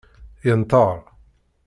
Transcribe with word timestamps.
Yenṭer. 0.47 0.95